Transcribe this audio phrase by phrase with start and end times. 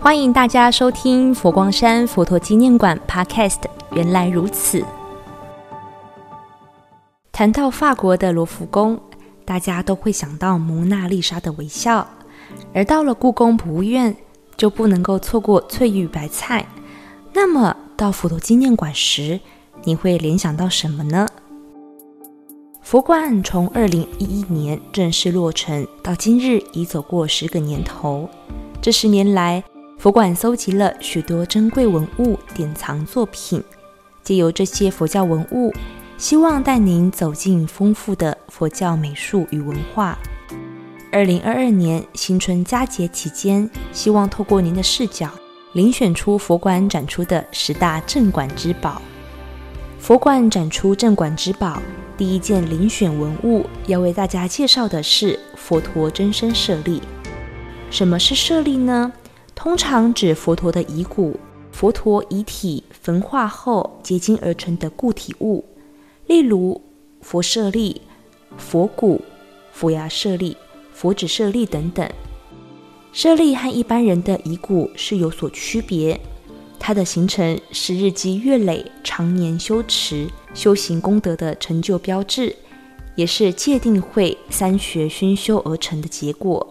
[0.00, 3.58] 欢迎大家收听佛光山佛陀纪念馆 Podcast。
[3.90, 4.84] 原来如此。
[7.32, 9.00] 谈到法国的罗浮宫，
[9.44, 12.06] 大家都会想到蒙娜丽莎的微笑；
[12.72, 14.16] 而到了故宫博物院，
[14.56, 16.64] 就不能够错过翠玉白菜。
[17.32, 19.40] 那么到佛陀纪念馆时，
[19.82, 21.26] 你会联想到什么呢？
[22.82, 28.28] 佛馆从二零一一年正式落成到今日，已走过十个年头。
[28.80, 29.64] 这十年来，
[29.98, 33.60] 佛馆搜集了许多珍贵文物、典藏作品，
[34.22, 35.74] 借由这些佛教文物，
[36.16, 40.16] 希望带您走进丰富的佛教美术与文化。
[41.10, 45.28] 二零二二年新春佳节期间，希望透过您的视角，
[45.74, 49.02] 遴选出佛馆展出的十大镇馆之宝。
[49.98, 51.82] 佛馆展出镇馆之宝。
[52.16, 57.00] 第一件遴选文物要为大家介绍的是佛陀真身舍利。
[57.90, 59.12] 什么是舍利呢？
[59.58, 61.36] 通常指佛陀的遗骨、
[61.72, 65.64] 佛陀遗体焚化后结晶而成的固体物，
[66.28, 66.80] 例如
[67.20, 68.00] 佛舍利、
[68.56, 69.20] 佛骨、
[69.72, 70.56] 佛牙舍利、
[70.92, 72.08] 佛指舍利等等。
[73.12, 76.18] 舍利和一般人的遗骨是有所区别。
[76.78, 82.54] 它的形成是日积月累、常年修持、修行功德的成就标志，
[83.16, 86.64] 也是戒定慧三学熏修而成的结果。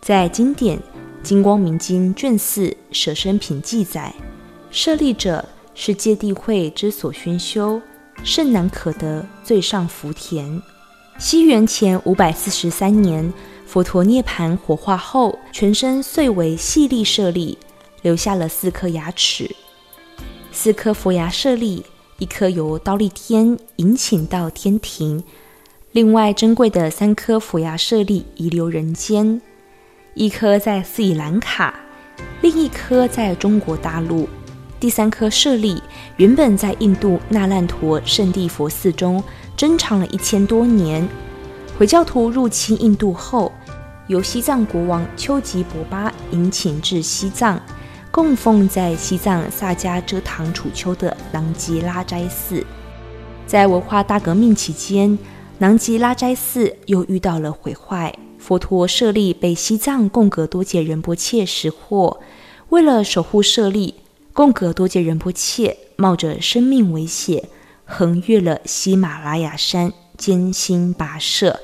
[0.00, 0.76] 在经典
[1.22, 4.12] 《金光明经》卷四《舍身品》记载，
[4.72, 7.80] 舍利者是戒定慧之所熏修，
[8.24, 10.60] 甚难可得最上福田。
[11.18, 13.32] 西元前五百四十三年，
[13.66, 17.56] 佛陀涅盘火化后，全身碎为细粒舍利。
[18.02, 19.48] 留下了四颗牙齿，
[20.50, 21.84] 四颗佛牙舍利，
[22.18, 25.22] 一颗由刀立天引请到天庭，
[25.92, 29.40] 另外珍贵的三颗佛牙舍利遗留人间，
[30.14, 31.74] 一颗在斯里兰卡，
[32.42, 34.28] 另一颗在中国大陆，
[34.78, 35.82] 第三颗舍利
[36.18, 39.24] 原本在印度那烂陀圣地佛寺中
[39.56, 41.08] 珍藏了一千多年，
[41.78, 43.50] 回教徒入侵印度后，
[44.06, 47.60] 由西藏国王丘吉博巴引请至西藏。
[48.10, 52.62] 供奉在西藏萨迦遮唐楚丘的囊吉拉斋寺。
[53.46, 55.18] 在文化大革命期间，
[55.56, 62.20] 囊吉拉斋寺又遇到了毁坏，佛陀舍利被西藏贡格多杰仁波切拾获。
[62.70, 63.94] 为了守护舍利，
[64.32, 67.44] 贡格多杰仁波切冒着生命危险，
[67.84, 71.60] 横越了喜马拉雅山，艰辛跋涉，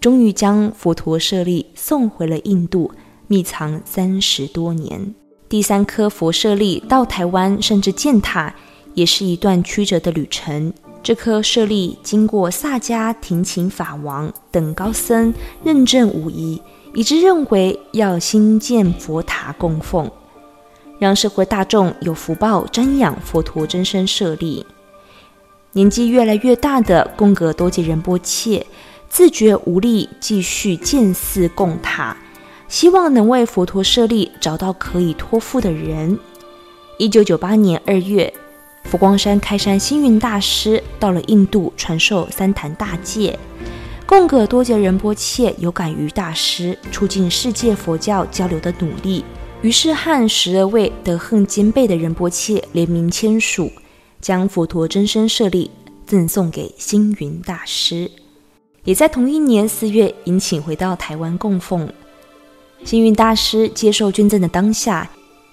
[0.00, 2.92] 终于将佛陀舍利送回了印度，
[3.26, 5.12] 秘藏三十多年。
[5.48, 8.54] 第三颗佛舍利到台湾，甚至建塔，
[8.94, 10.72] 也是一段曲折的旅程。
[11.02, 15.32] 这颗舍利经过萨迦庭请法王等高僧
[15.64, 16.60] 认证无疑，
[16.94, 20.10] 以致认为要兴建佛塔供奉，
[20.98, 24.66] 让社会大众有福报瞻仰佛陀真身舍利。
[25.72, 28.66] 年纪越来越大的贡格多杰仁波切，
[29.08, 32.16] 自觉无力继续建寺供塔。
[32.68, 36.18] 希望能为佛陀舍利找到可以托付的人。
[36.98, 38.32] 一九九八年二月，
[38.84, 43.38] 佛光山开山星云大师到了印度传授三坛大戒。
[44.06, 49.24] 贡格多杰仁波切有感于大师促进世界佛教交流的努力，
[49.62, 53.70] 于是和十二位德行兼备的仁波切联名签署，
[54.20, 55.70] 将佛陀真身舍利
[56.04, 58.10] 赠送给星云大师。
[58.82, 61.88] 也在同一年四月，引请回到台湾供奉。
[62.82, 65.08] 星云大师接受捐赠的当下，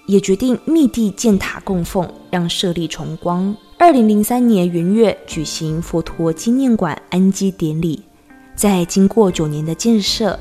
[0.08, 3.54] 也决定密地建塔供奉，让舍利重光。
[3.78, 8.02] 二零零三年元月举行佛陀纪念馆安基典礼，
[8.56, 10.36] 在经过九年的建设，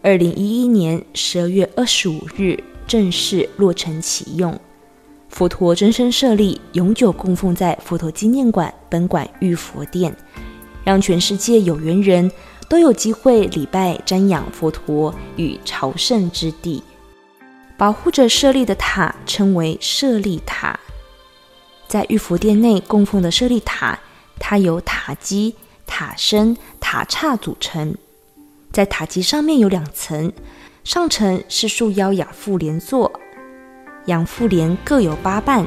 [0.00, 4.58] 二零一一年十二月二十五日正式落成启用。
[5.28, 10.16] 佛陀真身舍利永久供奉在佛陀纪念馆本馆玉佛殿，
[10.82, 12.28] 让全世界有缘人。
[12.68, 16.82] 都有机会礼拜瞻仰佛陀与朝圣之地，
[17.76, 20.78] 保护着舍利的塔称为舍利塔。
[21.88, 23.98] 在玉佛殿内供奉的舍利塔，
[24.38, 25.54] 它由塔基、
[25.86, 27.94] 塔身、塔刹组成。
[28.70, 30.32] 在塔基上面有两层，
[30.84, 33.12] 上层是束腰仰覆莲座，
[34.06, 35.66] 仰覆莲各有八瓣，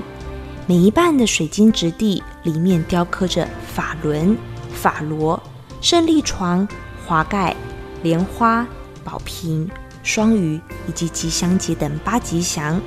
[0.66, 4.36] 每一瓣的水晶质地里面雕刻着法轮、
[4.74, 5.42] 法螺、
[5.82, 6.68] 胜利床。
[7.08, 7.56] 华盖、
[8.02, 8.66] 莲花、
[9.04, 9.70] 宝瓶、
[10.06, 12.80] 双鱼以及吉祥节等八吉祥，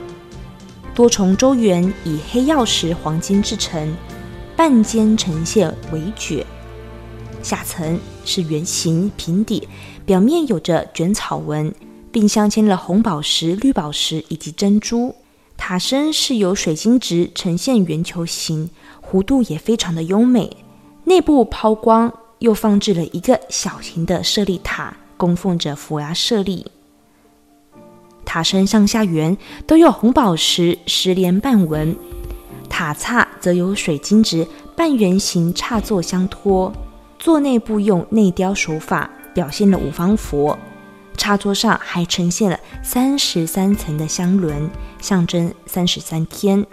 [0.94, 3.92] 多重周圆以黑曜石黄金制成，
[4.56, 6.46] 半间呈现微卷，
[7.42, 9.66] 下层是圆形平底，
[10.06, 11.74] 表面有着卷草纹，
[12.12, 15.12] 并镶嵌了红宝石、绿宝石以及珍珠。
[15.56, 18.70] 塔身是由水晶质呈现圆球形，
[19.04, 20.56] 弧度也非常的优美。
[21.02, 26.64] 内部抛光，又放置了一个小型的舍利塔，供奉着佛牙舍利。
[28.28, 29.34] 塔身上下缘
[29.66, 31.96] 都有红宝石石莲半纹，
[32.68, 34.46] 塔刹则有水晶质
[34.76, 36.70] 半圆形插座相托。
[37.18, 40.58] 座内部用内雕手法表现了五方佛，
[41.16, 44.68] 插座上还呈现了三十三层的香轮，
[45.00, 46.66] 象征三十三天。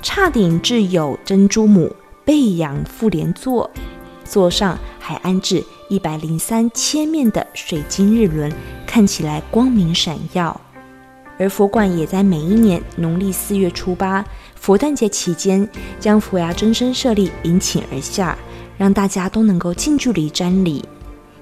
[0.00, 1.92] 刹顶置有珍珠母
[2.24, 3.68] 背仰覆莲座，
[4.22, 8.50] 座上还安置一百零三切面的水晶日轮，
[8.86, 10.58] 看起来光明闪耀。
[11.38, 18.38] 而佛馆也在每一年农历四月初八佛诞节期间，将佛牙真身舍利迎请而下。
[18.78, 20.82] 让大家都能够近距离瞻礼。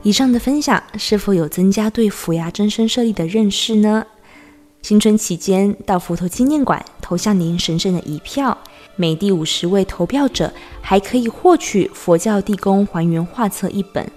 [0.02, 4.04] 以上的分享是否有增加对佛牙真身舍利的认识呢？
[4.82, 8.58] 新春期间到佛陀纪念馆投下您神圣的一票，
[8.96, 14.10] 每第五十位投票者还可以获取佛教地宫还原画册一本。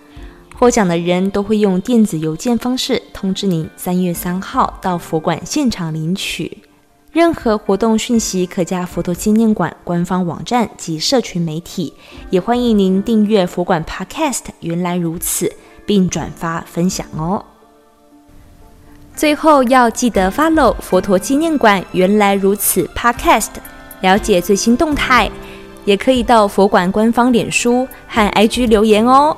[0.62, 6.56] 获奖的人都会用电子邮件方式通知您，三月三号到佛馆现场领取。
[7.12, 11.92] 任何活动讯息可加佛陀纪念馆官方网站及社群媒体，
[12.30, 14.44] 也欢迎您订阅佛馆 Podcast。
[14.60, 15.52] 原来如此，
[15.84, 17.44] 并转发分享哦。
[19.16, 23.50] 最后要记得 follow 佛陀纪念馆原来如此 Podcast，
[24.02, 25.28] 了解最新动态，
[25.86, 29.36] 也可以到佛馆官方脸书和 IG 留言哦。